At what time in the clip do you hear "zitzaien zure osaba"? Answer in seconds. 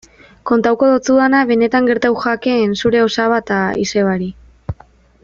2.31-3.41